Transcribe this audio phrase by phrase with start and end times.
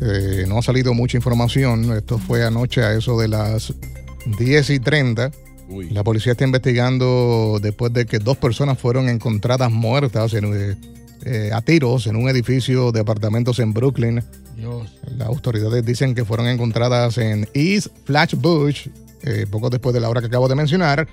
[0.00, 1.92] Eh, no ha salido mucha información.
[1.92, 3.74] Esto fue anoche a eso de las
[4.38, 5.30] 10 y 30.
[5.90, 10.76] La policía está investigando después de que dos personas fueron encontradas muertas en, eh,
[11.24, 14.22] eh, a tiros en un edificio de apartamentos en Brooklyn.
[15.16, 18.88] Las autoridades dicen que fueron encontradas en East Flatbush,
[19.22, 21.06] eh, poco después de la hora que acabo de mencionar.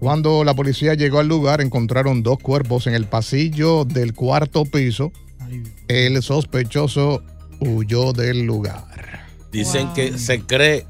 [0.00, 5.12] Cuando la policía llegó al lugar, encontraron dos cuerpos en el pasillo del cuarto piso.
[5.86, 7.22] El sospechoso
[7.62, 9.26] huyó del lugar.
[9.50, 10.86] Dicen que se cree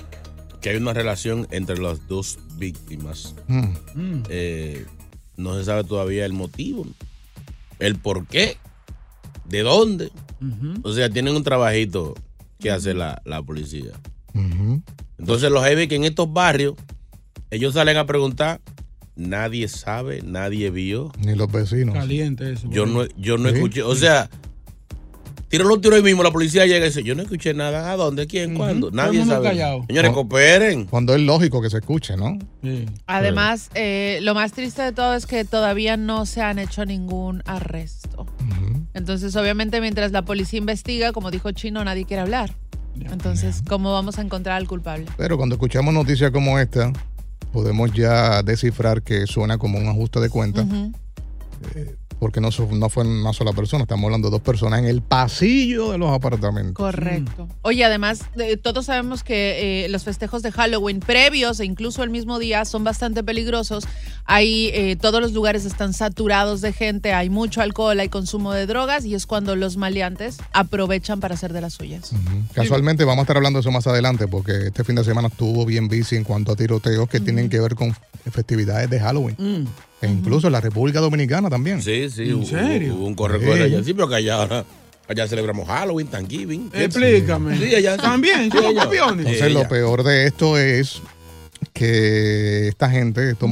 [0.60, 3.34] que hay una relación entre las dos víctimas.
[3.48, 4.22] Mm.
[4.28, 4.86] Eh,
[5.36, 6.86] no se sabe todavía el motivo,
[7.80, 8.56] el por qué,
[9.48, 10.10] de dónde.
[10.82, 12.14] O sea, tienen un trabajito
[12.60, 13.92] que hace la, la policía.
[15.18, 16.74] Entonces los heavy que en estos barrios,
[17.50, 18.60] ellos salen a preguntar,
[19.14, 21.12] nadie sabe, nadie vio.
[21.18, 21.94] Ni los vecinos.
[21.94, 22.68] Caliente eso.
[22.70, 23.54] Yo no, yo no Sí.
[23.56, 24.30] escuché, o sea,
[25.52, 27.96] tiro los tiros ahí mismo, la policía llega y dice, yo no escuché nada, ¿a
[27.96, 28.26] dónde?
[28.26, 28.54] ¿Quién?
[28.54, 28.90] ¿Cuándo?
[28.90, 29.48] Nadie sabe.
[29.50, 29.84] callado.
[29.86, 30.86] Señores, cooperen.
[30.86, 32.38] Cuando es lógico que se escuche, ¿no?
[33.06, 37.42] Además, eh, lo más triste de todo es que todavía no se han hecho ningún
[37.44, 38.26] arresto.
[38.94, 42.54] Entonces, obviamente, mientras la policía investiga, como dijo Chino, nadie quiere hablar.
[43.10, 45.04] Entonces, ¿cómo vamos a encontrar al culpable?
[45.18, 46.90] Pero cuando escuchamos noticias como esta,
[47.52, 50.92] podemos ya descifrar que suena como un ajuste de cuenta, Ujú.
[52.22, 52.52] Porque no,
[52.88, 56.74] fue una sola persona, estamos hablando de dos personas en el pasillo de los apartamentos.
[56.74, 57.48] Correcto.
[57.62, 62.10] Oye, además, eh, todos sabemos que eh, los festejos de Halloween previos e incluso el
[62.10, 63.88] mismo día son bastante peligrosos.
[64.24, 68.66] Hay, eh, todos los lugares están saturados de gente, hay mucho alcohol, hay consumo de
[68.66, 72.12] drogas y es cuando los maleantes aprovechan para hacer de las suyas.
[72.52, 75.66] Casualmente vamos a estar hablando de eso más adelante, porque este fin de semana estuvo
[75.66, 77.96] bien busy en cuanto a tiroteos que tienen que ver con
[78.30, 79.66] festividades de Halloween.
[80.02, 81.80] E incluso en la República Dominicana también.
[81.80, 82.24] Sí, sí.
[82.24, 82.94] ¿En hubo- serio?
[82.96, 83.62] Hubo un corre-corre Sí.
[83.74, 83.84] allá.
[83.84, 84.64] Sí, pero que allá, ahora-
[85.08, 86.70] allá celebramos Halloween, Thanksgiving.
[86.74, 87.56] Explícame.
[87.56, 87.96] Sí, allá.
[87.96, 89.26] También, Sí, somos campeones.
[89.26, 91.00] Entonces, lo peor de esto es
[91.72, 93.48] que esta gente, estos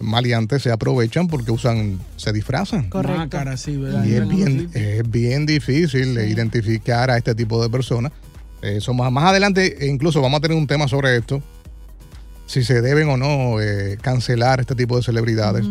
[0.00, 2.88] maleantes, se aprovechan porque usan, se disfrazan.
[2.90, 3.18] Correcto.
[3.18, 4.04] Máscara, sí, ¿verdad?
[4.04, 8.12] Y es En bien, es bien difícil de identificar a este tipo de personas.
[8.62, 11.42] Eso más, más adelante, e incluso vamos a tener un tema sobre esto.
[12.46, 15.64] Si se deben o no eh, cancelar este tipo de celebridades,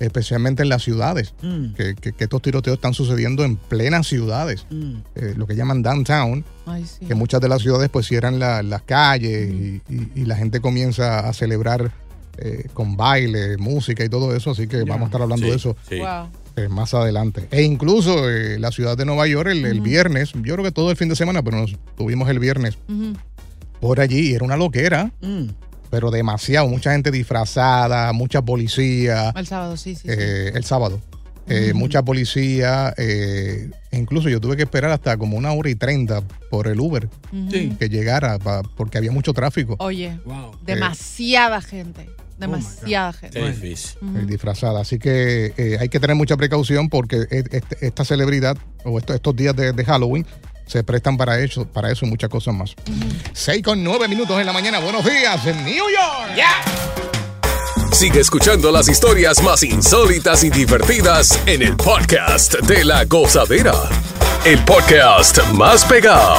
[0.00, 1.34] especialmente en las ciudades.
[1.42, 4.92] Mm, Que, que- que estos tiroteos están sucediendo en plenas ciudades, mm.
[5.14, 7.06] eh, lo que llaman downtown, Ay, sí.
[7.06, 10.60] que muchas de las ciudades pues cierran la- las calles y, y- y la gente
[10.60, 11.92] comienza a celebrar
[12.38, 14.52] eh, con baile, música y todo eso.
[14.52, 15.98] Así que vamos a estar hablando Sí, de eso sí.
[15.98, 16.28] Wow.
[16.56, 17.46] eh, más adelante.
[17.50, 20.90] E incluso eh, la ciudad de Nueva York el, el viernes, yo creo que todo
[20.90, 22.78] el fin de semana, pero nos tuvimos el viernes
[23.80, 25.48] por allí y era una loquera, Mm.
[25.90, 30.02] Pero demasiado, mucha gente disfrazada, mucha policía, El sábado, sí, sí.
[30.02, 30.08] sí.
[30.10, 31.00] eh, el sábado.
[31.48, 36.22] eh, Mucha policía, eh, incluso yo tuve que esperar hasta como una hora y treinta
[36.48, 37.08] por el Uber.
[37.50, 37.74] Sí.
[37.78, 40.52] que llegara pa- porque había mucho tráfico Oye, Wow.
[40.64, 42.08] demasiada gente.
[42.38, 43.38] Demasiada gente.
[43.38, 43.98] Qué difícil.
[44.16, 44.80] eh, disfrazada.
[44.80, 49.12] Así que eh, hay que tener mucha precaución porque e- este- esta celebridad o esto-
[49.12, 50.24] estos días de, de Halloween
[50.70, 52.74] se prestan para eso, para eso y muchas cosas más.
[53.32, 54.78] 6 con 9 minutos en la mañana.
[54.78, 56.40] Buenos días en New York.
[57.92, 63.74] Sigue escuchando las historias más insólitas y divertidas en el podcast de la gozadera.
[64.44, 66.38] El podcast más pegado.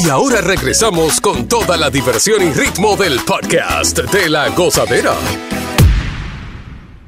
[0.00, 5.12] Y ahora regresamos con toda la diversión y ritmo del podcast de la gozadera.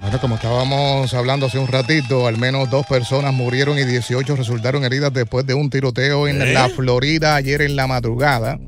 [0.00, 4.82] Bueno, como estábamos hablando hace un ratito, al menos dos personas murieron y 18 resultaron
[4.82, 6.52] heridas después de un tiroteo en ¿Eh?
[6.52, 8.58] la Florida ayer en la madrugada.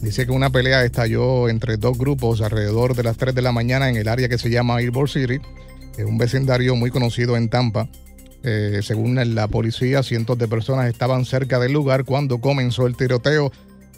[0.00, 3.90] Dice que una pelea estalló entre dos grupos alrededor de las 3 de la mañana
[3.90, 5.40] en el área que se llama Airport City,
[5.98, 7.86] es un vecindario muy conocido en Tampa.
[8.44, 13.52] Eh, según la policía, cientos de personas estaban cerca del lugar cuando comenzó el tiroteo.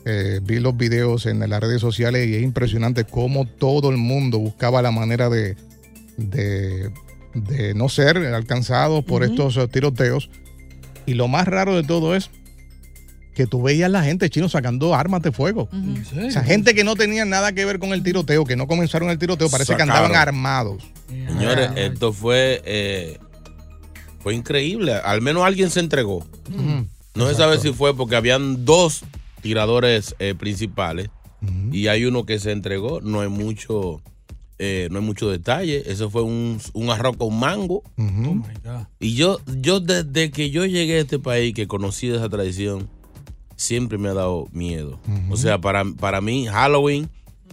[0.06, 4.38] Eh, vi los videos en las redes sociales y es impresionante cómo todo el mundo
[4.38, 5.56] buscaba la manera de,
[6.18, 6.90] de,
[7.34, 10.28] de no ser alcanzados por estos eh, tiroteos.
[11.06, 12.30] Y lo más raro de todo es
[13.34, 15.68] que tú veías la gente chino sacando armas de fuego.
[15.72, 19.10] O sea, gente que no tenía nada que ver con el tiroteo, que no comenzaron
[19.10, 20.84] el tiroteo, parece que andaban armados.
[21.08, 23.18] Señores, esto fue, eh,
[24.24, 24.94] fue increíble.
[24.94, 26.24] Al menos alguien se entregó.
[27.14, 29.04] No se sabe si fue porque habían dos
[29.42, 31.10] tiradores eh, principales
[31.70, 33.02] y hay uno que se entregó.
[33.02, 34.00] No hay mucho,
[34.58, 35.82] eh, no hay mucho detalle.
[35.92, 37.82] Eso fue un, un arroz con mango.
[38.98, 42.88] Y yo, yo desde que yo llegué a este país, que conocí esa tradición,
[43.56, 44.98] siempre me ha dado miedo.
[45.30, 47.10] O sea, para, para mí Halloween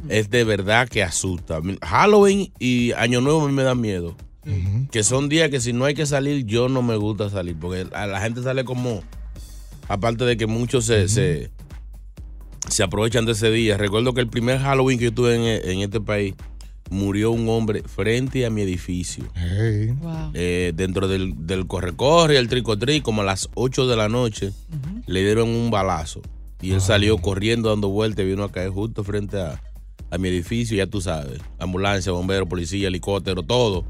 [0.08, 1.60] es de verdad que asusta.
[1.82, 3.64] Halloween y Año Nuevo a mí me
[4.92, 7.56] Que son días que si no hay que salir, yo no me gusta salir.
[7.60, 9.02] Porque a la gente sale como...
[9.88, 11.52] Aparte de que muchos se, se,
[12.70, 13.78] se aprovechan de ese día.
[13.78, 16.34] Recuerdo que el primer Halloween que yo tuve en, en este país,
[16.92, 19.24] murió un hombre frente a mi edificio.
[20.34, 24.52] Eh, dentro del, del corre-corre, el tricotri, como a las 8 de la noche,
[25.08, 26.22] le dieron un balazo.
[26.62, 29.60] Y él salió corriendo, dando vueltas, y vino a caer justo frente a,
[30.12, 31.40] a mi edificio, ya tú sabes.
[31.58, 33.86] Ambulancia, bombero, policía, helicóptero, todo.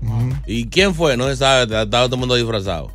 [0.46, 1.18] ¿Y quién fue?
[1.18, 2.92] No se sabe, estaba todo el mundo disfrazado.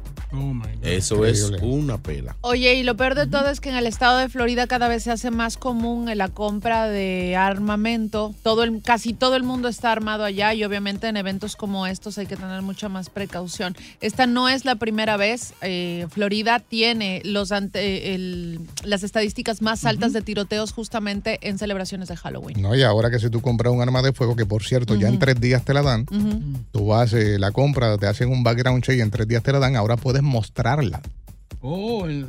[0.82, 2.37] Eso es una pela.
[2.43, 5.02] Oye, y lo peor de todo es que en el estado de Florida cada vez
[5.05, 8.34] se hace más común la compra de armamento.
[8.43, 12.19] Todo el, casi todo el mundo está armado allá y obviamente en eventos como estos
[12.19, 13.76] hay que tener mucha más precaución.
[14.00, 15.55] Esta no es la primera vez.
[15.62, 22.08] eh, Florida tiene los ante- el- las estadísticas más altas de tiroteos justamente en celebraciones
[22.08, 22.61] de Halloween.
[22.61, 25.08] No, y ahora que si tú compras un arma de fuego, que por cierto, ya
[25.08, 26.40] en tres días te la dan, Ujú.
[26.73, 29.58] tú haces la compra, te hacen un background check y en tres días te la
[29.58, 31.02] dan, ahora puedes mostrarla.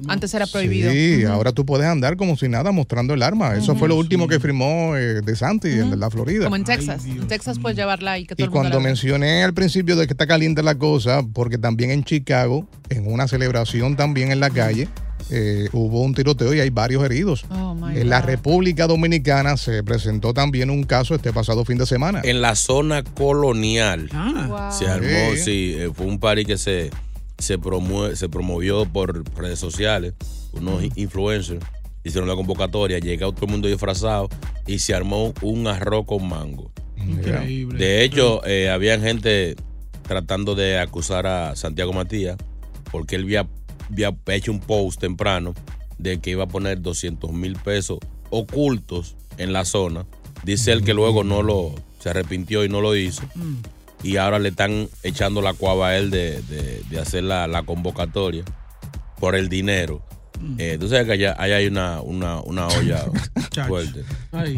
[0.07, 0.91] Antes era prohibido.
[0.91, 3.55] Sí, ahora tú puedes andar como si nada mostrando el arma.
[3.55, 6.45] Eso fue lo último que firmó eh, De Santi en la Florida.
[6.45, 7.05] Como en Texas.
[7.05, 9.95] En Texas puedes llevarla y que todo Y el mundo cuando la mencioné al principio
[9.95, 14.39] de que está caliente la cosa, porque también en Chicago, en una celebración también en
[14.39, 14.87] la calle,
[15.29, 17.45] eh, hubo un tiroteo y hay varios heridos.
[17.49, 18.21] Oh, my en la.
[18.21, 22.21] República Dominicana se presentó también un caso este pasado fin de semana.
[22.23, 24.09] En la zona colonial
[24.71, 25.43] se armó, Sí.
[25.43, 26.89] sí, eh, fue un party que se,
[27.37, 30.13] se, promue- se promovió por redes sociales,
[30.53, 31.63] unos influencers
[32.03, 34.29] hicieron la convocatoria, llega todo el mundo disfrazado
[34.65, 36.71] y se armó un arroz con mango.
[36.95, 37.77] Increíble.
[37.77, 39.55] De hecho, eh, había gente
[40.07, 42.37] tratando de acusar a Santiago Matías
[42.91, 43.47] porque él había,
[43.89, 45.53] había hecho un post temprano
[45.97, 50.05] de que iba a poner 200 mil pesos ocultos en la zona.
[50.43, 53.23] Dice él que luego no lo se arrepintió y no lo hizo.
[54.03, 57.63] Y ahora le están echando la cuava a él de, de- de hacer la, la
[57.63, 58.43] convocatoria
[59.19, 60.01] por el dinero.
[60.59, 63.05] Eh, tú sabes que allá, allá hay una, una, una olla
[63.67, 64.03] fuerte.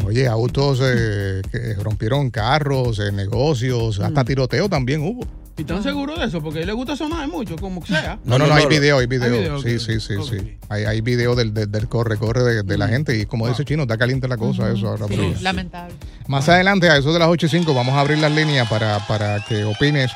[0.04, 4.02] Oye, autos eh, que rompieron carros, eh, negocios, Mm.
[4.02, 5.26] hasta tiroteo también hubo.
[5.56, 6.40] ¿Y están seguros de eso?
[6.42, 8.18] Porque a él le gusta sonar mucho, como sea.
[8.24, 9.30] No, no, no, hay video, hay video.
[9.30, 10.56] video, sí, sí, sí, sí.
[10.70, 13.82] Hay, hay video del, del, del corre-corre de, de la gente y como dice Chino,
[13.82, 15.06] está caliente la cosa eso ahora.
[15.08, 15.94] Sí, pero- lamentable.
[16.28, 19.06] Más adelante, a eso de las 8 y 5, vamos a abrir las líneas para,
[19.06, 20.10] para que opines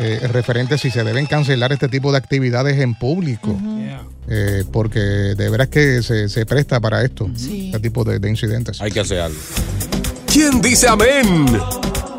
[0.00, 3.56] eh, referente si se deben cancelar este tipo de actividades en público.
[4.28, 8.80] Eh, porque de veras que se, se presta para esto, este tipo de, de incidentes.
[8.80, 9.38] Hay que hacer algo.
[10.32, 11.46] ¿Quién dice amén?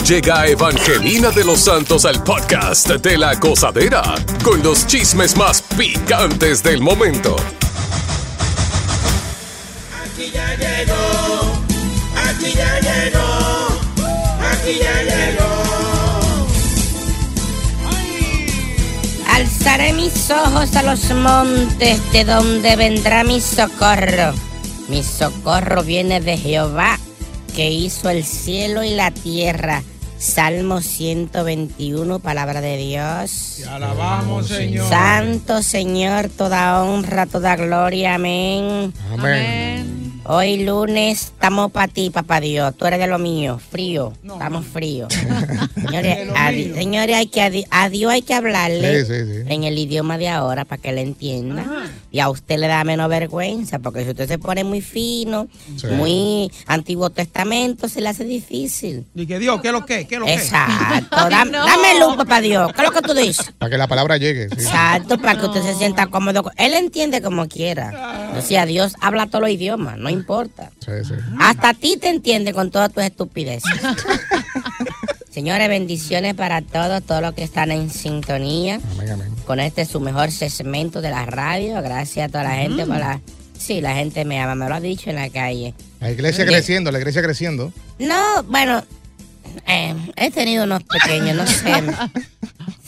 [0.08, 4.04] Llega Evangelina de los Santos al podcast de la gozadera
[4.44, 7.36] con los chismes más picantes del momento.
[10.06, 11.54] Aquí ya llegó,
[12.30, 13.68] aquí ya llegó,
[14.52, 15.64] aquí ya llegó.
[19.28, 24.36] Alzaré mis ojos a los montes de donde vendrá mi socorro.
[24.88, 27.00] Mi socorro viene de Jehová,
[27.54, 29.84] que hizo el cielo y la tierra.
[30.18, 33.58] Salmo 121, palabra de Dios.
[33.58, 34.88] Te alabamos, Señor.
[34.88, 38.94] Santo Señor, toda honra, toda gloria, amén.
[39.12, 40.03] Amén.
[40.26, 42.74] Hoy lunes estamos para ti, papá Dios.
[42.78, 44.14] Tú eres de lo mío, frío.
[44.26, 45.12] estamos fríos.
[45.76, 46.30] señores,
[46.76, 49.44] señores, hay que, a, Di- a Dios hay que hablarle Sí, sí, sí.
[49.54, 51.66] en el idioma de ahora para que le entienda.
[52.10, 55.88] Y a usted le da menos vergüenza, porque si usted se pone muy fino, Sí.
[55.88, 59.06] muy Antiguo Testamento, se le hace difícil.
[59.16, 60.08] Y que Dios, ¿qué es lo que?
[60.08, 60.34] ¿Qué es lo que?
[60.36, 61.18] Exacto.
[61.30, 62.72] Dam- Dame luz, papá Dios.
[62.72, 63.52] ¿Qué es lo que tú dices?
[63.58, 64.48] Para que la palabra llegue.
[64.48, 64.56] sí.
[64.56, 66.50] Exacto, para que usted se sienta cómodo.
[66.56, 68.32] Él entiende como quiera.
[68.38, 70.72] O sea, Dios habla todos los idiomas, no importa.
[70.80, 71.14] Sí, sí.
[71.40, 73.72] Hasta a ti te entiende con todas tus estupideces.
[75.30, 79.36] Señores, bendiciones para todos, todos los que están en sintonía Amén, amén.
[79.46, 81.82] con este su mejor segmento de la radio.
[81.82, 83.20] Gracias a toda la gente por la...
[83.58, 85.74] Sí, la gente me ama, me lo ha dicho en la calle.
[86.02, 87.72] La iglesia creciendo, la iglesia creciendo.
[87.98, 88.84] No, bueno,
[89.68, 91.72] eh, he tenido unos pequeños, no sé.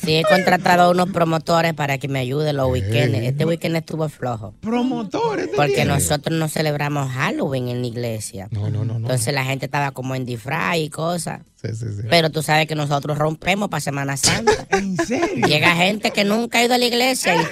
[0.06, 3.18] Sí, he contratado a unos promotores para que me ayuden los weekends.
[3.18, 4.54] Este weekend estuvo flojo.
[4.62, 5.50] Promotores.
[5.50, 8.48] ¿tú Porque nosotros no celebramos Halloween en la iglesia.
[8.52, 8.94] No, no, no.
[8.94, 8.96] no.
[8.98, 11.42] Entonces la gente estaba como en disfraz y cosas.
[11.56, 12.08] Sí, sí, sí.
[12.10, 14.68] Pero tú sabes que nosotros rompemos para Semana Santa.
[14.70, 15.48] ¿En serio?
[15.48, 17.46] Llega gente que nunca ha ido a la iglesia y,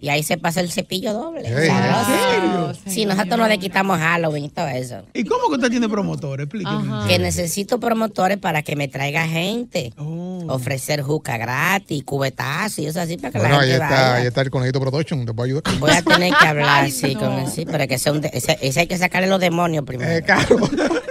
[0.00, 1.42] y ahí se pasa el cepillo doble.
[1.46, 1.68] Ey.
[1.68, 2.80] Sabroso.
[2.86, 5.02] ¿En Sí, nosotros nos le quitamos Halloween y todo eso.
[5.12, 6.44] ¿Y cómo que usted tiene promotores?
[6.44, 7.06] Explíqueme.
[7.06, 9.92] Que necesito promotores para que me traiga gente.
[9.98, 10.44] Oh.
[10.48, 14.14] Ofrecer juca gratis, cubetazo y eso así para que Bueno, la ahí gente está, vaya.
[14.16, 15.78] ahí está el conejito production, te puedo ayudar.
[15.78, 18.58] Voy a tener que hablar así con él, sí, pero que sea un de- ese,
[18.62, 20.10] ese hay que sacarle los demonios primero.
[20.10, 20.56] Eh, claro.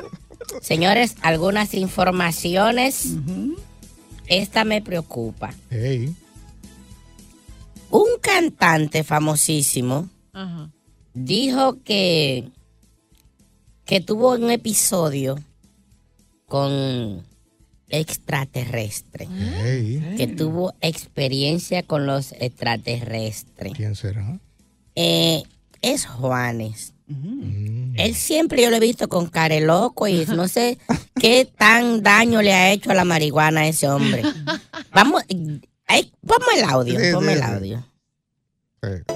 [0.62, 3.06] Señores, algunas informaciones.
[4.28, 5.54] Esta me preocupa.
[5.70, 6.14] Ey.
[7.92, 10.70] Un cantante famosísimo Ajá.
[11.14, 12.50] dijo que,
[13.86, 15.38] que tuvo un episodio
[16.46, 17.24] con
[17.90, 19.28] extraterrestre.
[20.18, 23.74] Que tuvo experiencia con los extraterrestres.
[23.74, 24.40] ¿Quién será?
[24.96, 25.44] Eh,
[25.82, 26.94] es Juanes.
[27.96, 30.78] Él siempre yo lo he visto con care loco y no sé
[31.20, 34.22] qué tan daño le ha hecho a la marihuana a ese hombre.
[34.94, 35.24] Vamos,
[35.90, 37.52] ay, ponme el audio, Sí, ponme sí, el sí.
[37.54, 37.84] audio.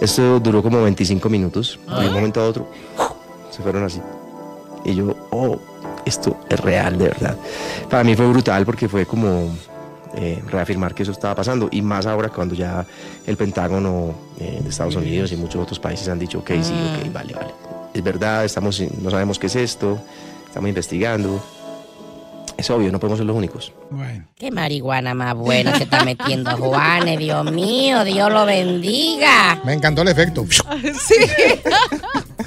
[0.02, 1.80] Esto duró como 25 minutos.
[1.88, 2.68] De un momento a otro
[3.50, 4.02] se fueron así.
[4.84, 5.58] Y yo, oh,
[6.06, 7.38] esto es real, de verdad.
[7.90, 9.56] Para mí fue brutal porque fue como
[10.16, 11.70] eh, reafirmar que eso estaba pasando.
[11.72, 12.86] Y más ahora cuando ya
[13.26, 17.14] el Pentágono eh, de Estados Unidos y muchos otros países han dicho, ok, sí, ok,
[17.14, 17.54] vale, vale.
[17.94, 20.00] Es verdad, estamos, no sabemos qué es esto,
[20.48, 21.42] estamos investigando.
[22.58, 23.74] Es obvio, no podemos ser los únicos.
[24.36, 29.60] Qué marihuana más buena se está metiendo Juanes, Dios mío, Dios lo bendiga.
[29.66, 30.46] Me encantó el efecto.
[30.50, 31.16] Sí.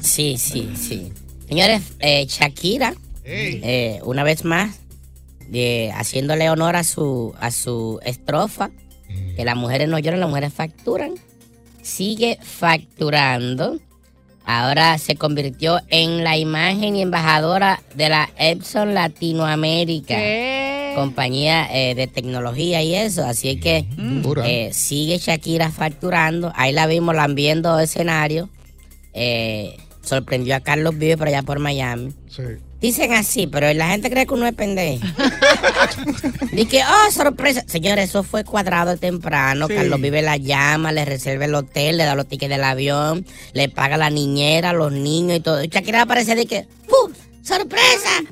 [0.01, 1.13] Sí, sí, sí.
[1.49, 2.95] Señores, eh, Shakira,
[3.25, 4.79] eh, una vez más,
[5.53, 8.71] eh, haciéndole honor a su, a su estrofa,
[9.37, 11.15] que las mujeres no lloran, las mujeres facturan,
[11.83, 13.79] sigue facturando.
[14.47, 20.17] Ahora se convirtió en la imagen y embajadora de la Epson Latinoamérica.
[20.95, 23.25] Compañía eh, de tecnología y eso.
[23.25, 23.87] Así que
[24.45, 26.53] eh, sigue Shakira facturando.
[26.55, 28.49] Ahí la vimos lambiendo escenario.
[29.15, 32.15] Eh, sorprendió a Carlos Vive por allá por Miami.
[32.29, 32.43] Sí.
[32.87, 35.05] Dicen así, pero la gente cree que uno es pendejo.
[36.53, 37.65] Dice, oh, sorpresa.
[37.67, 39.67] Señores, eso fue cuadrado temprano.
[39.67, 39.75] Sí.
[39.75, 43.69] Carlos Vive la llama, le reserva el hotel, le da los tickets del avión, le
[43.69, 45.65] paga la niñera, los niños y todo.
[45.65, 47.13] Y Shakira aparece de que, ¡pum!
[47.43, 48.23] ¡Sorpresa!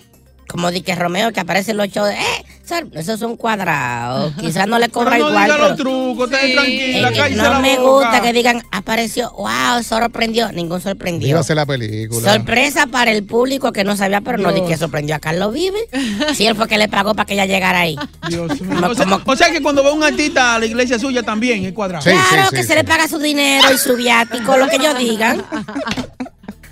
[0.46, 2.44] Como di que Romeo que aparece en los shows de, ¡eh!
[2.66, 2.88] Sor-".
[2.92, 4.32] Esos son cuadrados.
[4.40, 5.50] Quizás no le cobra Pero no igual.
[5.50, 7.90] pero- los trucos, tranquila, no la me boca.
[8.08, 10.52] gusta que digan, apareció, wow, sorprendió.
[10.52, 11.26] Ningún sorprendió.
[11.28, 12.32] Dígase la película.
[12.32, 15.78] Sorpresa para el público que no sabía, pero no di que sorprendió a Carlos Vive.
[16.34, 17.96] Sí, él fue que le pagó para que ella llegara ahí.
[18.28, 18.90] Dios mío.
[18.90, 21.72] O sea, o sea que cuando ve un artista a la iglesia suya también es
[21.72, 22.04] cuadrado.
[22.04, 25.42] claro que se le paga su dinero y su viático, lo que ellos digan.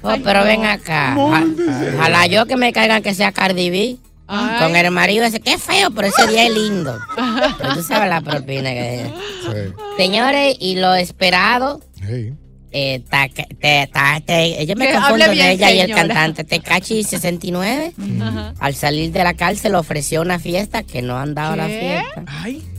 [0.05, 1.15] Oh, pero ven acá.
[1.17, 1.45] Oja-
[1.97, 3.97] Ojalá yo que me caigan que sea Cardi B.
[4.59, 6.99] Con el marido ese, qué feo, pero ese día es lindo.
[7.59, 9.11] Pero tú sabes la propina que es.
[9.97, 11.81] Señores, y lo esperado.
[12.75, 17.05] Eh, ta- te- ta- te- yo me Que confundo de ella y el cantante Tecachi
[17.05, 17.93] 69.
[18.23, 18.55] Ajá.
[18.59, 22.25] Al salir de la cárcel ofreció una fiesta que no han dado la fiesta.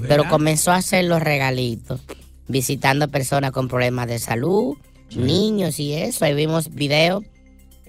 [0.08, 2.02] Pero comenzó a hacer los regalitos,
[2.48, 4.76] visitando personas con problemas de salud,
[5.16, 6.26] niños y eso.
[6.26, 7.24] Ahí vimos videos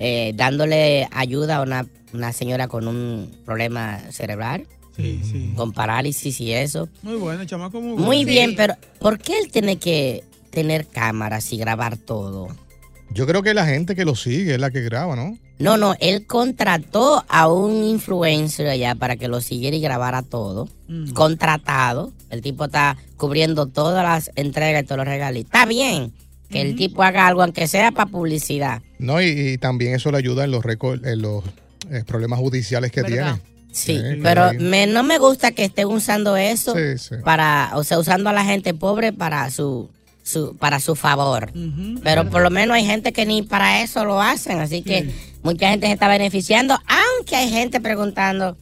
[0.06, 5.52] eh, dándole ayuda a una, una señora con un problema cerebral, Sí, sí.
[5.56, 6.90] con parálisis y eso.
[7.02, 8.06] Muy bueno, chamaco, muy bueno.
[8.06, 12.48] Muy bien, pero ¿por qué él tiene que tener cámaras y grabar todo?
[13.10, 15.38] Yo creo que la gente que lo sigue es la que graba, ¿no?
[15.58, 20.68] No, no, él contrató a un influencer allá para que lo siguiera y grabara todo.
[21.14, 22.12] Contratado.
[22.30, 25.42] El tipo está cubriendo todas las entregas y todos los regalos.
[25.44, 26.12] Está bien
[26.50, 28.82] que el tipo haga algo, aunque sea para publicidad.
[28.98, 31.42] No, y, y también eso le ayuda en los récords, en los
[31.90, 33.32] eh, problemas judiciales que tiene.
[33.72, 37.16] Sí, Sí, pero me- no me gusta que estén usando eso Sí, sí.
[37.24, 39.90] para, o sea, usando a la gente pobre para su,
[40.22, 41.52] su para su favor.
[42.04, 45.10] Pero por lo menos hay gente que ni para eso lo hacen, así que
[45.42, 48.56] mucha gente se está beneficiando, aunque hay gente preguntando,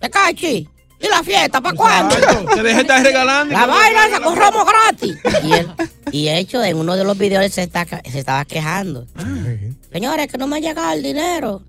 [0.00, 0.68] Tecachi,
[1.00, 2.14] ¿y la fiesta para cuándo?
[2.54, 3.52] Te deje estar regalando.
[3.52, 5.16] La vaina esa con romo gratis.
[5.44, 5.68] Y, él,
[6.12, 9.06] y hecho, en uno de los videos se, está, se estaba quejando.
[9.92, 11.62] Señores, que no me ha llegado el dinero.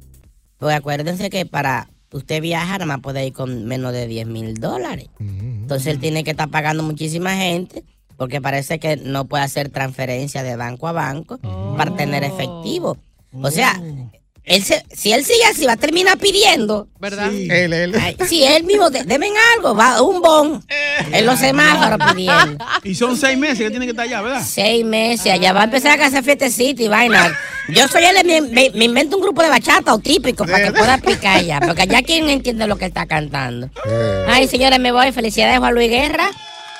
[0.57, 4.55] Pues acuérdense que para usted viajar, nada más puede ir con menos de 10 mil
[4.55, 5.09] dólares.
[5.19, 7.83] Entonces él tiene que estar pagando muchísima gente
[8.17, 11.37] porque parece que no puede hacer transferencia de banco a banco
[11.77, 12.97] para tener efectivo.
[13.31, 13.81] O sea,
[14.43, 16.87] él se- si él sigue así, va a terminar pidiendo.
[16.99, 17.31] ¿Verdad?
[17.31, 17.95] Él, él.
[18.01, 20.65] Ay, sí, él mismo, de- deme algo, va, un bon
[21.11, 22.65] en los semáforos pidiendo.
[22.83, 24.43] Y son seis meses que tiene que estar allá, ¿verdad?
[24.45, 27.37] Seis meses, allá va a empezar a hacer fiestecita y vaina.
[27.69, 30.71] Yo soy él, me, me- me invento un grupo de bachata o típico para que
[30.71, 33.69] pueda picar allá, porque allá quien entiende lo que está cantando.
[34.27, 35.11] Ay, señores, me voy.
[35.11, 36.31] Felicidades a Juan Luis Guerra,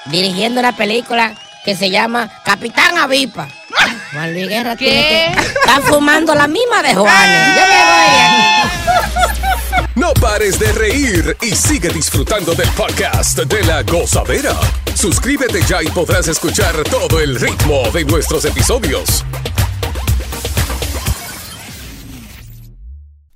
[0.05, 1.35] dirigiendo una película
[1.65, 3.47] que se llama Capitán Avipa.
[4.11, 5.41] Juan Luis Guerra tiene que...
[5.41, 7.55] Está fumando la misma de Juanes.
[7.55, 7.99] Yo me voy.
[9.95, 14.55] No pares de reír y sigue disfrutando del podcast de la gozadera.
[14.95, 19.23] Suscríbete ya y podrás escuchar todo el ritmo de nuestros episodios.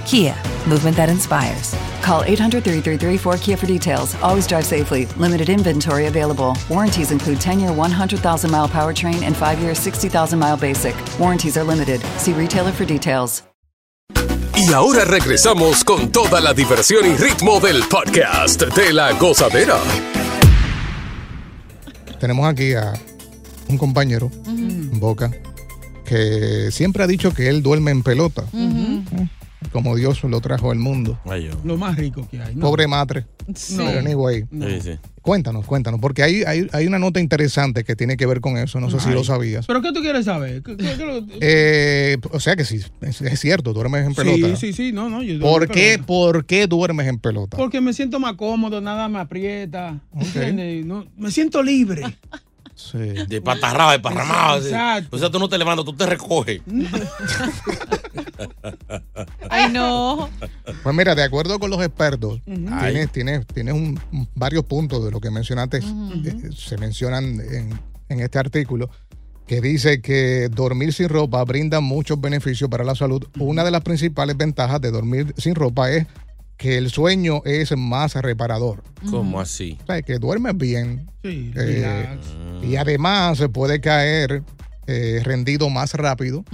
[0.00, 0.34] Kia,
[0.68, 1.74] movement that inspires.
[2.02, 4.14] Call 800 333 4KIA for details.
[4.22, 5.06] Always drive safely.
[5.16, 6.56] Limited inventory available.
[6.68, 10.94] Warranties include 10 year 100,000 mile powertrain and 5 year 60,000 mile basic.
[11.18, 12.00] Warranties are limited.
[12.18, 13.42] See retailer for details.
[14.56, 19.78] Y ahora regresamos con toda la diversión y ritmo del podcast de la gozadera.
[22.20, 22.92] Tenemos aquí a
[23.68, 24.30] un compañero,
[24.92, 25.30] Boca,
[26.04, 28.44] que siempre ha dicho que él duerme en pelota,
[29.72, 31.18] como Dios lo trajo al mundo.
[31.64, 32.54] Lo más rico que hay.
[32.54, 32.62] ¿no?
[32.62, 33.26] Pobre madre.
[33.54, 33.74] Sí.
[33.76, 34.98] Pero anyway, Sí, sí.
[35.22, 38.78] cuéntanos, cuéntanos, porque hay, hay, hay una nota interesante que tiene que ver con eso,
[38.80, 39.14] no sé si Ay.
[39.14, 39.66] lo sabías.
[39.66, 40.62] ¿Pero qué tú quieres saber?
[40.62, 44.56] ¿Qué- qué- qué lo- Eh, o sea que sí, es, es cierto, duermes en pelota.
[44.56, 45.22] Sí, sí, sí, no, no.
[45.22, 46.06] yo ¿Por qué, pelota.
[46.06, 47.56] ¿Por qué duermes en pelota?
[47.56, 50.00] Porque me siento más cómodo, nada me aprieta.
[50.16, 50.84] ¿entiendes?
[50.86, 52.02] No, me siento libre.
[53.28, 54.56] De patarrado, de parramado.
[54.64, 55.14] Exacto.
[55.14, 56.62] O sea, tú no te levantas, tú te recoges.
[59.50, 60.28] Ay, no.
[60.82, 62.92] Pues mira, de acuerdo con los expertos, Ay.
[62.92, 67.78] tienes, tienes, tienes un- un- varios puntos de lo que mencionaste, eh, se mencionan en,
[68.08, 68.90] en este artículo,
[69.46, 73.24] que dice que dormir sin ropa brinda muchos beneficios para la salud.
[73.38, 76.06] Una de las principales ventajas de dormir sin ropa es
[76.56, 78.82] que el sueño es más reparador.
[79.10, 79.78] ¿Cómo así?
[79.82, 81.10] O sea, que duermes bien.
[81.22, 82.18] Sí, eh,
[82.62, 84.42] y además se puede caer
[84.86, 86.44] eh, rendido más rápido,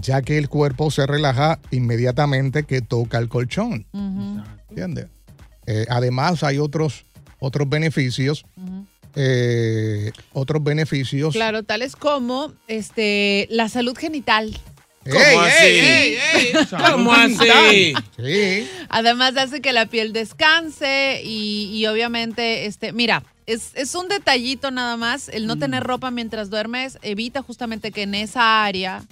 [0.00, 3.86] ya que el cuerpo se relaja inmediatamente que toca el colchón.
[4.68, 5.06] ¿Entiendes?
[5.66, 7.04] Eh, además hay otros,
[7.38, 8.44] otros beneficios.
[9.14, 11.34] eh, otros beneficios.
[11.34, 14.56] Claro, tales como este, la salud genital.
[15.04, 15.64] ¿Cómo Ey, así?
[15.64, 16.52] ey, ey, ey.
[16.92, 17.94] ¿Cómo así?
[18.16, 18.68] Sí.
[18.88, 24.72] Además hace que la piel descanse y, y obviamente, este, mira, es, es un detallito
[24.72, 25.28] nada más.
[25.28, 29.04] El no tener ropa mientras duermes evita justamente que en esa área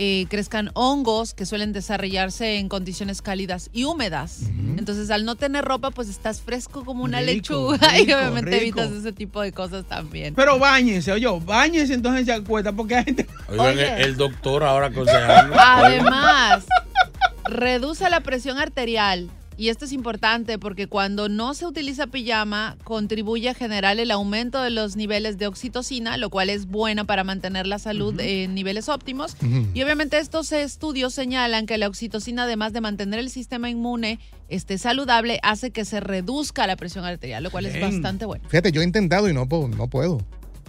[0.00, 4.42] eh, crezcan hongos que suelen desarrollarse en condiciones cálidas y húmedas.
[4.76, 7.32] Entonces, al no tener ropa, pues estás fresco como una Rico,
[7.72, 8.80] lechuga y obviamente rico.
[8.80, 10.36] evitas ese tipo de cosas también.
[10.36, 13.26] Pero bañese, oye, bañese entonces se acuesta porque hay gente.
[13.48, 15.56] Oigan, el, el doctor ahora aconsejando.
[15.58, 16.64] Además,
[17.44, 19.28] reduce la presión arterial.
[19.58, 24.62] Y esto es importante porque cuando no se utiliza pijama, contribuye a generar el aumento
[24.62, 28.88] de los niveles de oxitocina, lo cual es bueno para mantener la salud en niveles
[28.88, 29.36] óptimos.
[29.74, 34.78] Y obviamente estos estudios señalan que la oxitocina, además de mantener el sistema inmune este,
[34.78, 38.44] saludable, hace que se reduzca la presión arterial, lo cual es bastante bueno.
[38.48, 40.18] Fíjate, yo he intentado y no, puedo- no puedo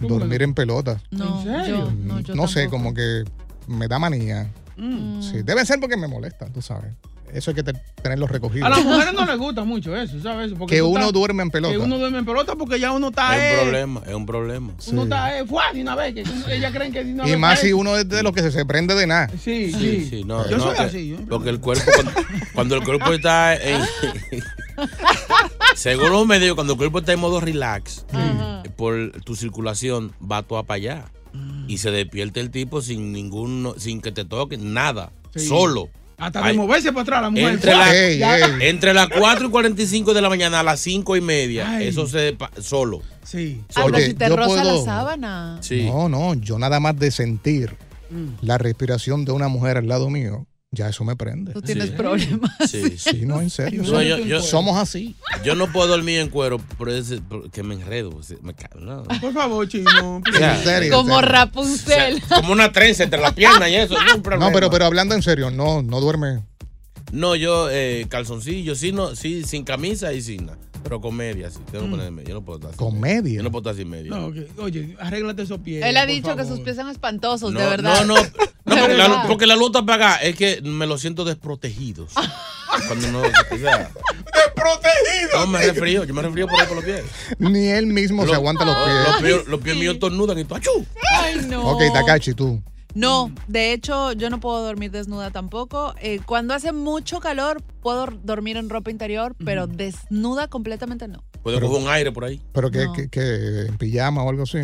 [0.00, 1.00] dormir en pelota.
[1.12, 3.22] No, yo, no, yo no sé, como que
[3.68, 4.50] me da manía.
[4.76, 5.22] Mm.
[5.22, 6.92] Sí, debe ser porque me molesta, tú sabes.
[7.34, 8.66] Eso hay que te- tenerlo recogido.
[8.66, 10.52] A las mujeres no les gusta mucho eso, ¿sabes?
[10.58, 11.72] Porque Que uno duerme en pelota.
[11.72, 13.36] Que uno duerme en pelota porque ya uno está.
[13.36, 14.72] Es eh, un problema, es un problema.
[14.90, 16.14] Uno está, eh, fuá, de una vez.
[16.14, 17.38] Que ellas creen que de una Y vez.
[17.38, 19.28] más eh, si uno es de los que se, se prende de nada.
[19.42, 22.12] Sí, Sí, sí, no, Yo no, soy que- así, yo- Porque el cuerpo, cuando,
[22.54, 23.80] cuando el cuerpo está en.
[25.74, 28.04] según los médicos, cuando el cuerpo está en modo relax,
[28.76, 31.04] por tu circulación va toda para allá.
[31.68, 33.74] Y se despierta el tipo sin ningún.
[33.78, 35.12] sin que te toque, nada.
[35.34, 35.46] Sí.
[35.46, 35.88] Solo.
[36.20, 37.48] Hasta de moverse para atrás la mujer.
[37.54, 38.46] Entre, la- Ya.
[38.60, 41.88] entre las 4 y 45 de la mañana a las 5 y media, Ay.
[41.88, 43.00] eso se solo.
[43.24, 43.62] Sí.
[43.74, 45.60] Pero Oye, si te yo roza la puedo- sábana.
[45.86, 47.76] No, no, yo nada más de sentir
[48.10, 48.44] Mm.
[48.44, 51.52] la respiración de una mujer al lado mío, ya eso me prende.
[51.52, 52.50] Tú tienes problemas.
[52.68, 53.82] Sí, Sí, no, en serio.
[53.82, 55.16] No, yo- yo- Somos así.
[55.44, 58.10] Yo no puedo dormir en cuero porque me enredo.
[58.42, 59.02] Me no.
[59.20, 60.22] Por favor, chino.
[60.28, 62.22] O sea, Como Rapunzel.
[62.28, 63.94] Como una trenza entre las piernas y eso.
[64.00, 64.46] es un problema.
[64.48, 66.44] No, pero, pero hablando en serio, no, no duerme.
[67.10, 70.58] No, yo eh, calzoncillo, sí, no, sí, sin camisa y sin nada.
[70.84, 71.58] Pero con media, sí.
[71.72, 72.22] Tengo que ponerme.
[72.24, 73.22] Yo no puedo estar sin ¿Con media.
[73.22, 73.36] media?
[73.38, 74.10] Yo no puedo estar sin media.
[74.10, 75.84] No, oye, arréglate esos pies.
[75.84, 78.06] Él ha dicho que sus pies son espantosos, No, de verdad.
[78.06, 78.22] no, no,
[78.76, 80.16] no, porque la, porque la luz está apagada.
[80.22, 82.12] Es que me lo siento desprotegidos.
[82.86, 83.90] Cuando no, o sea,
[84.34, 85.40] ¡Desprotegido!
[85.40, 87.02] no me refrío, yo me refrío por ahí por los pies.
[87.38, 88.96] Ni él mismo se aguanta los pies.
[89.06, 90.86] Los pies, los pies míos tornudan y tú, ¡achú!
[91.20, 91.62] Ay, no.
[91.68, 92.62] Ok, Takachi, tú.
[92.94, 95.94] No, de hecho, yo no puedo dormir desnuda tampoco.
[96.00, 101.22] Eh, cuando hace mucho calor, puedo dormir en ropa interior, pero desnuda completamente no.
[101.42, 102.40] Puedo coger un aire por ahí.
[102.52, 102.92] Pero que, No.
[102.92, 104.58] que, que en pijama o algo así.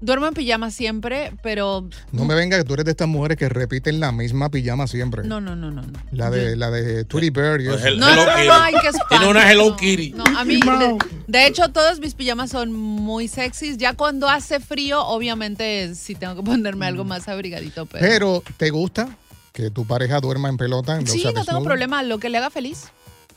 [0.00, 3.48] Duermo en pijama siempre, pero No me venga que tú eres de estas mujeres que
[3.48, 5.24] repiten la misma pijama siempre.
[5.24, 5.82] no, no, no, no.
[5.82, 5.98] no.
[6.12, 7.78] La de, la de Tweety Bird y eso.
[7.78, 8.46] Hel- No, Hello no, no, Kitty.
[8.48, 9.50] no, ay, qué Tiene una.
[9.50, 10.10] Hello Kitty.
[10.12, 13.78] No, a mí, de, de hecho, todas mis pijamas son muy sexys.
[13.78, 18.06] Ya cuando hace frío, obviamente sí tengo que ponerme algo más abrigadito, pero...
[18.06, 19.08] Pero, ¿te gusta
[19.52, 20.98] que tu pareja duerma en pelota?
[21.02, 22.02] o sí, no tengo problema.
[22.02, 22.84] Lo que le haga feliz.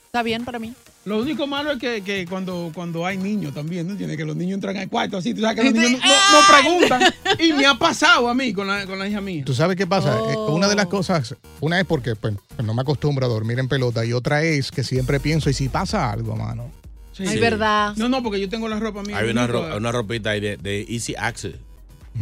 [0.07, 0.73] Está bien para mí.
[1.09, 4.15] Lo único malo es que, que cuando, cuando hay niños también, ¿no entiendes?
[4.17, 6.47] Que los niños entran al cuarto así, tú sabes que los niños no, no- no
[6.47, 7.01] preguntan.
[7.39, 9.43] Y me ha pasado a mí con la, con la hija mía.
[9.45, 10.17] ¿Tú sabes qué pasa?
[10.31, 10.89] Eh, Una de las Oh.
[10.89, 14.71] cosas, una es porque pues, no me acostumbro a dormir en pelota y otra es
[14.71, 16.71] que siempre pienso, ¿y si pasa algo, mano?
[17.11, 17.23] Sí.
[17.27, 17.93] Ay, verdad.
[17.97, 19.17] No, no, porque yo tengo la ropa mía.
[19.17, 21.55] Hay una, ro- una ropita ahí de, de Easy Access.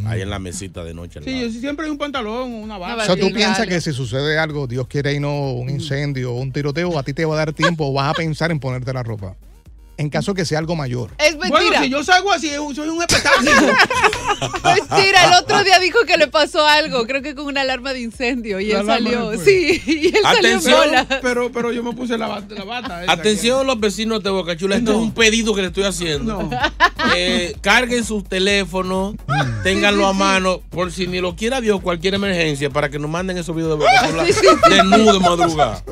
[0.05, 1.19] Ahí en la mesita de noche.
[1.23, 1.51] Sí, lado.
[1.51, 3.03] siempre hay un pantalón, una bata.
[3.03, 6.39] O sea, tú piensas que si sucede algo, Dios quiere y no un incendio o
[6.39, 8.93] un tiroteo, a ti te va a dar tiempo o vas a pensar en ponerte
[8.93, 9.35] la ropa.
[9.97, 11.11] En caso que sea algo mayor.
[11.17, 11.49] Es mentira.
[11.59, 13.51] Bueno, si yo salgo así, soy un espectáculo.
[14.63, 18.01] Mentira, el otro día dijo que le pasó algo, creo que con una alarma de
[18.01, 19.31] incendio y La él salió.
[19.43, 20.61] Sí, y él Atención.
[20.61, 21.19] salió en bola.
[21.21, 23.03] pero, pero yo me puse la, bata- la bata.
[23.03, 26.47] esa Atención los vecinos de Boca Chula, esto es un pedido que le estoy haciendo.
[27.15, 29.63] Eh, carguen sus teléfonos, Mm.
[29.63, 33.37] ténganlo a mano, por si ni lo quiera Dios, cualquier emergencia, para que nos manden
[33.37, 34.69] esos videos de Boca Chula Sí, sí, sí.
[34.69, 35.83] desnudo de madrugada.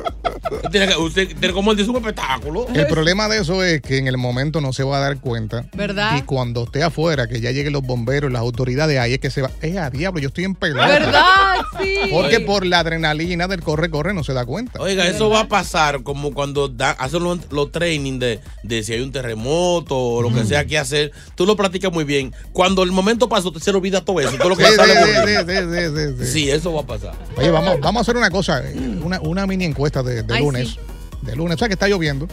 [0.64, 2.66] Usted usted como el de su espectáculo.
[2.72, 5.66] El problema de eso es que en el momento no se va a dar cuenta.
[5.74, 6.16] ¿Verdad?
[6.18, 9.42] Y cuando esté afuera, que ya lleguen los bomberos, las autoridades, ahí es que se
[9.42, 9.50] va.
[9.62, 10.20] ¡Eh, a diablo!
[10.20, 10.86] Yo estoy en pelota.
[10.86, 11.24] ¿Verdad?
[11.82, 11.94] Sí.
[12.10, 14.80] Porque por la adrenalina del corre-corre no se da cuenta.
[14.80, 18.92] Oiga, eso va a pasar como cuando da- hacen los, los training de, de si
[18.94, 21.12] hay un terremoto o lo que sea que hacer.
[21.34, 22.32] Tú lo practicas muy bien.
[22.52, 24.36] Cuando el momento pasó, te se le olvida todo eso.
[24.36, 25.52] Todo lo que Sí, sale sí, corriendo.
[25.52, 26.32] sí, sí, sí, sí, sí.
[26.32, 27.12] Sí, eso va a pasar.
[27.36, 30.42] Oye, vamos, vamos a hacer una cosa, eh, una, una mini encuesta de, de Ay,
[30.42, 30.68] lunes.
[30.70, 30.78] sí.
[31.22, 32.28] De lunes, o sea que está lloviendo.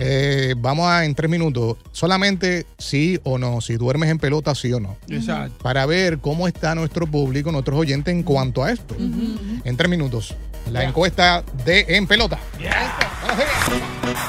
[0.00, 4.72] Eh, vamos a en tres minutos, solamente sí o no, si duermes en pelota, sí
[4.72, 4.96] o no.
[5.08, 5.62] Exacto.
[5.62, 8.96] Para ver cómo está nuestro público, nuestros oyentes en cuanto a esto.
[8.98, 10.34] En tres minutos,
[10.70, 12.38] la encuesta de En Pelota.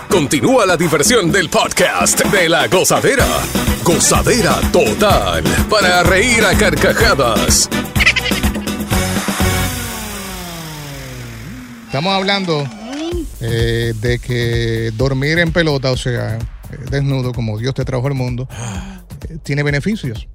[0.10, 3.28] Continúa la diversión del podcast de la gozadera.
[3.84, 5.44] Gozadera total.
[5.70, 7.70] Para reír a carcajadas.
[11.96, 12.68] estamos hablando
[13.42, 16.38] eh, de que dormir en pelota, o sea,
[16.92, 18.48] desnudo, como Dios te trajo al mundo,
[19.30, 20.28] eh, tiene beneficios.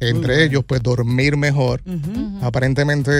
[0.00, 1.80] Entre ellos, pues dormir mejor.
[2.42, 3.10] Aparentemente,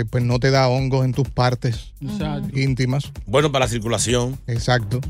[0.00, 1.94] eh, pues no te da hongos en tus partes
[2.52, 3.10] íntimas.
[3.26, 4.38] Bueno para la circulación.
[4.46, 5.00] Exacto.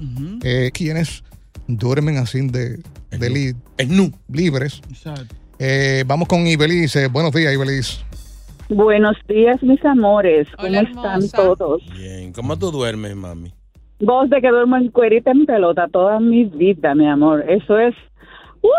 [0.43, 1.25] Eh, quienes
[1.67, 2.79] duermen así de,
[3.11, 3.55] de li-
[4.33, 4.81] libres.
[4.91, 5.35] Exacto.
[5.59, 7.09] Eh, vamos con Ibelice.
[7.09, 7.99] Buenos días, Ibelice.
[8.69, 10.47] Buenos días, mis amores.
[10.57, 11.83] ¿Cómo están todos?
[11.97, 12.33] Bien.
[12.33, 13.53] ¿Cómo tú duermes, mami?
[14.01, 17.45] Vos de que duermo en cuerita en pelota toda mi vida, mi amor.
[17.49, 17.95] Eso es.
[18.63, 18.73] ¡Uf!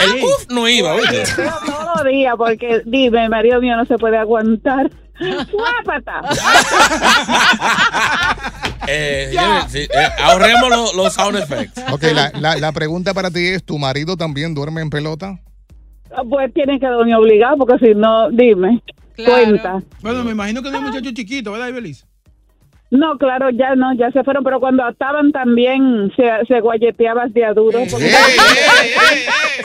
[0.00, 1.24] El uf no iba, oye.
[1.36, 4.90] Los días, porque dime, marido mío no se puede aguantar.
[5.52, 6.22] ¡Guápata!
[8.88, 9.30] Eh,
[9.74, 9.88] eh,
[10.24, 11.80] ahorremos los, los sound effects.
[11.92, 15.38] Ok, la, la- la pregunta para ti es, ¿tu marido también duerme en pelota?
[16.28, 18.82] Pues tienen que dormir obligado, porque si no, dime.
[19.24, 19.80] Cuenta.
[20.00, 22.04] Bueno, me imagino que no hay muchachos chiquitos, ¿verdad, Ibeliz?
[22.92, 27.42] No, claro, ya no, ya se fueron, pero cuando estaban también se, se guayeteabas de
[27.46, 27.78] a duro.
[27.90, 28.10] porque-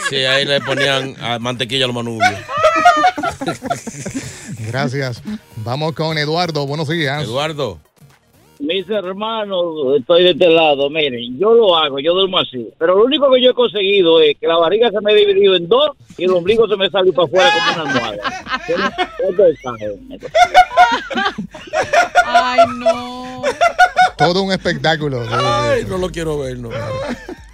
[0.10, 2.32] Sí, ahí le ponían mantequilla a los manubios.
[4.68, 5.22] Gracias.
[5.58, 6.66] Vamos con Eduardo.
[6.66, 7.24] Buenos días.
[7.24, 7.80] Eduardo.
[8.60, 10.90] Mis hermanos, estoy de este lado.
[10.90, 12.68] Miren, yo lo hago, yo duermo así.
[12.80, 15.56] Pero lo único que yo he conseguido es que la barriga se me ha dividido
[15.56, 18.18] en dos y el ombligo se me salió para afuera como una almohada.
[22.26, 23.42] Ay, no.
[24.18, 25.24] Todo un espectáculo.
[25.30, 26.70] Ay, no lo quiero ver, no.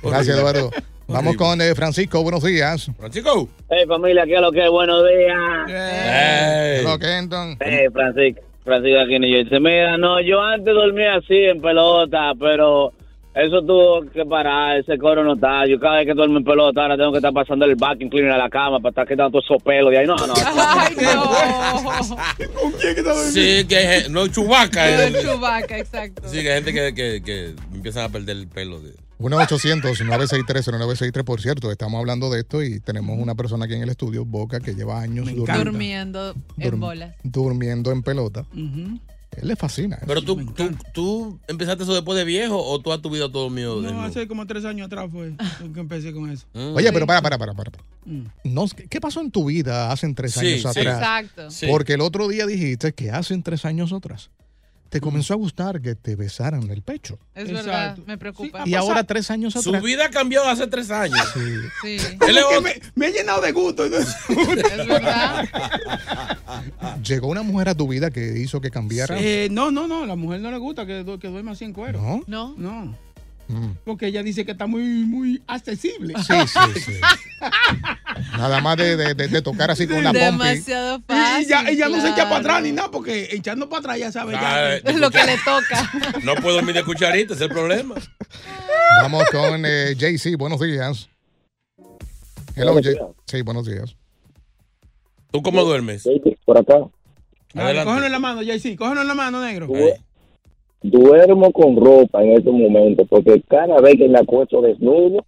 [0.01, 0.71] Gracias, Eduardo.
[1.07, 2.23] Vamos con eh, Francisco.
[2.23, 2.89] Buenos días.
[2.97, 3.49] Francisco.
[3.69, 4.69] Hey, familia, ¿qué es lo que es?
[4.69, 6.79] Buenos días.
[6.79, 7.57] Hello, Kenton.
[7.59, 8.41] Hey, Francisco.
[8.63, 9.59] Francisco aquí en New Jersey.
[9.59, 12.93] Mira, no, yo antes dormía así en pelota, pero
[13.35, 14.77] eso tuvo que parar.
[14.79, 15.65] Ese coro no está.
[15.67, 18.31] Yo cada vez que duermo en pelota, ahora tengo que estar pasando el vacuum cleaner
[18.33, 20.07] a la cama para estar quitando todos esos pelos de ahí.
[20.07, 20.33] No, no.
[23.31, 25.05] Sí, que hay gen- no chubaca.
[25.07, 26.23] El Chewbacca, exacto.
[26.27, 28.79] Sí, que hay gente que, que, que empiezan a perder el pelo.
[28.79, 28.93] De...
[29.19, 31.23] 1-800-963-0963.
[31.23, 34.59] Por cierto, estamos hablando de esto y tenemos una persona aquí en el estudio, Boca,
[34.59, 37.15] que lleva años durmiendo, Durmiendo en bolas.
[37.23, 38.45] durmiendo en pelota.
[39.41, 39.95] Él le fascina.
[39.97, 40.05] eso.
[40.07, 43.49] Pero tú, tú, tú empezaste eso después de viejo o tú has tu vida todo
[43.49, 44.01] mío No, desnudo?
[44.03, 45.33] hace como tres años atrás fue
[45.73, 46.45] que empecé con eso.
[46.53, 47.71] Oye, pero para, para, para, para.
[48.05, 48.23] Mm.
[48.45, 50.67] No, ¿Qué pasó en tu vida hace tres Sí, años sí.
[50.67, 50.97] atrás?
[50.97, 51.51] Exacto.
[51.51, 51.67] Sí.
[51.69, 54.29] Porque el otro día dijiste que hace tres años atrás
[54.93, 57.17] te comenzó a gustar que te besaran el pecho.
[57.33, 58.61] Es verdad, me preocupa.
[58.63, 59.81] Y ahora tres años Su atrás.
[59.81, 61.19] vida cambió hace tres años.
[61.33, 61.97] Sí.
[62.27, 63.85] Él es que me, me he llenado de gusto.
[63.87, 65.49] Es verdad.
[67.03, 69.17] Llegó una mujer a tu vida que hizo que cambiara.
[69.19, 71.99] Eh, no, no, no, la mujer no le gusta que, que duerma así en cuero.
[71.99, 72.23] ¿No?
[72.27, 72.53] No.
[72.55, 72.95] No.
[73.47, 73.71] Mm.
[73.83, 76.13] Porque ella dice que está muy, muy accesible.
[76.25, 76.93] Sí, sí, sí.
[78.37, 80.25] Nada más de, de- de- de tocar así con una pompi.
[80.25, 81.43] Demasiado fácil.
[81.45, 84.11] Y ya, ella no se echa para atrás ni nada, porque echando para atrás ya
[84.11, 84.91] sabe Ah, ya.
[84.93, 85.91] de Lo que le toca.
[86.23, 87.95] No puedo dormir de cucharita, ese es el problema.
[89.01, 90.37] Vamos con eh, JC.
[90.37, 91.09] Buenos días.
[92.55, 93.07] Hello, Buenos Jay- días.
[93.25, 93.95] Sí, buenos días.
[95.31, 96.03] ¿Tú cómo duermes?
[96.45, 96.75] Por acá.
[97.55, 97.85] Adelante.
[97.85, 98.75] cógelo en la mano, JC.
[98.77, 99.67] Cógelo en la mano, negro.
[100.83, 105.25] Duermo con ropa en estos momentos porque cada vez que me acuesto desnudo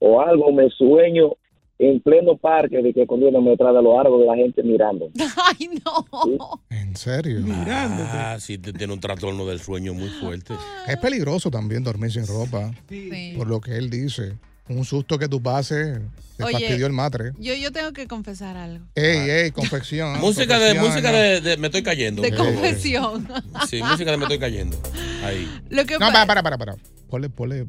[0.00, 1.34] o algo me sueño
[1.78, 5.08] en pleno parque de que conduciéndome detrás de los árboles la gente mirando.
[5.58, 6.60] Ay, no.
[6.68, 7.38] ¿En serio?
[7.68, 10.54] Ah, sí, te- tiene un trastorno del sueño muy fuerte.
[10.86, 12.70] Es peligroso también dormir sin ropa.
[12.88, 13.34] Sí.
[13.36, 14.34] Por lo que él dice.
[14.70, 15.98] Un susto que tú pases,
[16.36, 17.32] te Oye, fastidió el matre.
[17.38, 18.86] Yo, yo tengo que confesar algo.
[18.94, 20.18] Ey, ey, confección.
[20.20, 22.22] Música de, música de, de- me estoy cayendo.
[22.22, 23.26] De confesión.
[23.68, 24.80] Sí, música de me estoy cayendo.
[25.24, 25.50] Ahí.
[25.70, 26.76] Lo que No, pa- para, para, para, para.
[27.08, 27.66] Ponle, ponle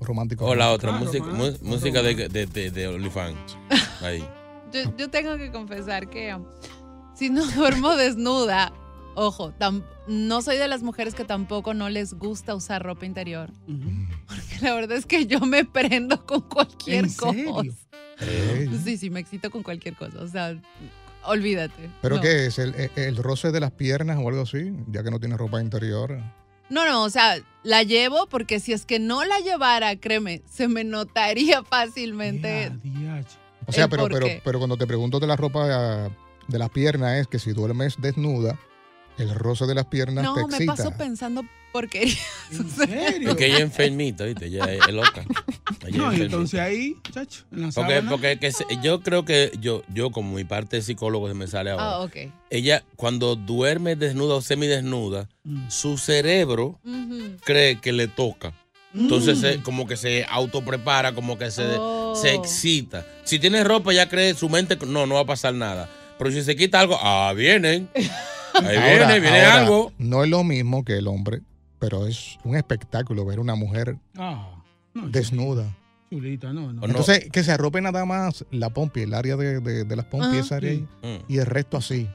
[0.00, 0.46] romántico.
[0.46, 1.26] O la otra, Claro, música,
[1.62, 3.58] música de, de, de, de OnlyFans.
[4.00, 4.26] Ahí.
[4.72, 6.34] yo, yo tengo que confesar que
[7.14, 8.72] si no duermo desnuda,
[9.20, 9.52] ojo,
[10.06, 13.50] no soy de las mujeres que tampoco no les gusta usar ropa interior.
[14.26, 17.52] Porque la verdad es que yo me prendo con cualquier ¿En serio?
[17.52, 17.70] cosa.
[18.20, 18.80] Ey.
[18.82, 20.22] Sí, sí, me excito con cualquier cosa.
[20.22, 20.58] O sea,
[21.24, 21.90] olvídate.
[22.00, 22.22] ¿Pero no.
[22.22, 22.58] qué es?
[22.58, 24.72] ¿El, roce de las piernas o algo así?
[24.88, 26.18] Ya que no tiene ropa interior.
[26.70, 30.66] No, no, o sea, la llevo porque si es que no la llevara, créeme, se
[30.66, 32.72] me notaría fácilmente.
[33.66, 36.08] O sea, pero, pero, pero cuando te pregunto de la ropa
[36.48, 38.58] de las piernas es que si duermes desnuda,
[39.18, 40.76] el roce de las piernas te No, me excita.
[40.76, 41.42] paso pensando
[41.72, 42.18] porquerías.
[42.52, 42.86] O sea,
[43.28, 44.46] Porque ella es enfermita, ¿viste?
[44.46, 45.24] Ella es, loca.
[45.86, 49.82] Ella No, entonces ahí, chacho, en la Porque, porque que se- yo creo que yo,
[49.94, 51.84] yo como mi parte de psicólogo se me sale ahora.
[51.92, 52.16] Ah, ok.
[52.50, 55.28] Ella cuando duerme desnuda o semidesnuda,
[55.68, 56.80] su cerebro
[57.44, 58.52] cree que le toca.
[58.92, 59.40] Entonces Mm.
[59.40, 62.16] se- como que se autoprepara, como que se, Oh.
[62.16, 63.06] se excita.
[63.22, 65.88] Si tiene ropa ya cree su mente, no, no va a pasar nada.
[66.18, 67.88] Pero si se quita algo, ah, vienen.
[68.54, 69.92] Ahí viene, viene algo.
[69.98, 71.42] No es lo mismo que el hombre,
[71.78, 74.62] pero es un espectáculo ver una mujer Ah,
[74.94, 75.74] desnuda.
[76.10, 76.84] chulita, no, no.
[76.84, 80.30] Entonces, que se arrope nada más la pompi, el área de, de- de las pompis,
[80.34, 81.24] Ah, esa área ahí, Mm.
[81.32, 82.08] y el resto así.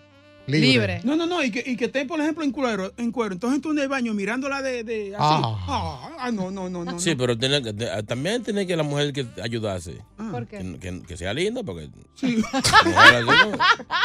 [0.47, 1.01] Libre.
[1.03, 3.33] No, no, no, y que, y que esté, por ejemplo, en cuero, en cuero.
[3.33, 5.17] Entonces tú en el baño mirándola de, de así.
[5.19, 5.65] Ah.
[5.67, 6.99] Ah, ah, no, no, no, no.
[6.99, 7.61] Sí, pero tiene
[8.03, 9.97] también tiene que la mujer que ayudarse.
[10.31, 10.57] ¿Por qué?
[10.59, 11.89] Que, que- que sea linda, porque.
[12.15, 12.37] Sí.
[12.85, 13.57] Mujer así, ¿no?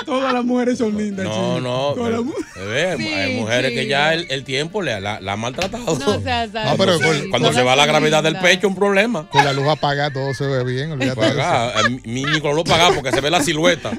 [0.06, 1.26] Todas las mujeres son lindas.
[1.26, 1.60] No, chico.
[1.60, 1.92] no.
[1.94, 2.20] Todas las
[2.54, 5.36] pero, bebé, hay- Sí, hay mujeres que ya el, el tiempo le, la, la ha
[5.36, 5.98] maltratado.
[5.98, 6.68] No seas así.
[6.70, 9.28] No, pero cuando con- cuando con- se va la gravedad del pecho, un problema.
[9.30, 12.94] Con la luz apagada todo se ve bien, olvídate eh, mi ni con lo pagar
[12.94, 13.90] porque se ve la silueta.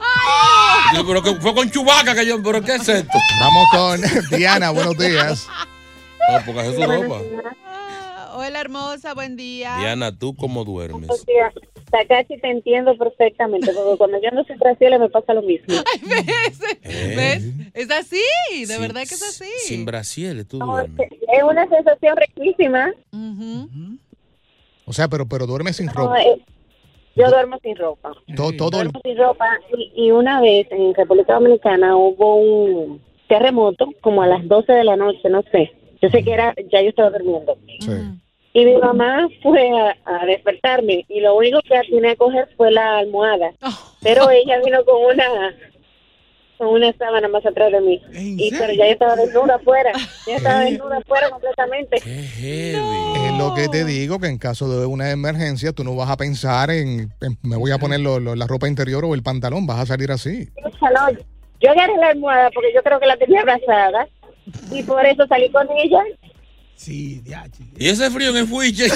[0.95, 3.17] Yo, pero que fue con Chubaca que yo, pero ¿qué es esto?
[3.39, 4.01] Vamos con
[4.37, 5.47] Diana, buenos días.
[6.31, 7.21] No, porque es su ropa.
[8.33, 9.75] Hola, hermosa, buen día.
[9.77, 11.09] Diana, ¿tú cómo duermes?
[11.91, 15.65] Takachi, te entiendo perfectamente, porque cuando yo ando sin brasiles me pasa lo mismo.
[15.67, 16.59] ¿Ves?
[16.83, 17.13] ¿Eh?
[17.17, 17.43] ¿Ves?
[17.73, 18.21] Es así,
[18.61, 19.49] de Sin- verdad que es así.
[19.65, 21.09] Sin brasieles, tú No, duermes.
[21.11, 22.91] es una sensación riquísima.
[24.85, 26.15] O sea, pero, pero duerme sin No, ropa.
[27.15, 28.11] Yo duermo sin ropa.
[28.35, 29.47] Todo, todo el- Duermo sin ropa
[29.77, 34.83] y, y una vez en República Dominicana hubo un terremoto como a las 12 de
[34.83, 35.71] la noche, no sé.
[36.01, 37.55] Yo sé que era, ya yo estaba durmiendo.
[38.53, 42.69] Y mi mamá fue a, a despertarme y lo único que atiné a coger fue
[42.71, 43.51] la almohada.
[44.01, 45.55] Pero ella vino con una
[46.61, 47.99] con una sábana más atrás de mí.
[48.13, 49.91] Y pero ya yo estaba desnuda afuera.
[50.27, 51.97] Ya estaba desnuda afuera completamente.
[52.05, 52.77] Es
[53.39, 56.69] lo que te digo, que en caso de una emergencia, tú no vas a pensar
[56.69, 59.79] en, en me voy a poner lo- lo- la ropa interior o el pantalón, vas
[59.79, 60.49] a salir así.
[61.59, 64.07] Yo agarré la almohada porque yo creo que la tenía abrazada
[64.71, 65.99] y por eso salí con ella.
[66.75, 67.45] Sí, ya,
[67.77, 68.85] Y ese frío en el fuiche.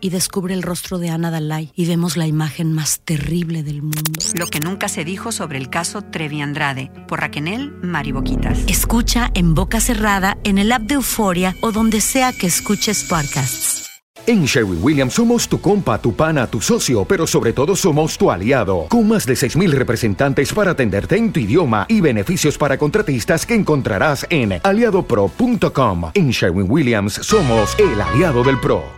[0.00, 4.20] Y descubre el rostro de Ana Dalai y vemos la imagen más terrible del mundo.
[4.34, 7.38] Lo que nunca se dijo sobre el caso Trevi Andrade por Raquel
[7.82, 8.58] Mariboquitas.
[8.66, 13.84] Escucha en boca cerrada, en el app de Euforia o donde sea que escuches podcasts.
[14.26, 18.30] En Sherwin Williams somos tu compa, tu pana, tu socio, pero sobre todo somos tu
[18.30, 23.46] aliado, con más de 6.000 representantes para atenderte en tu idioma y beneficios para contratistas
[23.46, 26.10] que encontrarás en aliadopro.com.
[26.12, 28.97] En Sherwin Williams somos el aliado del PRO.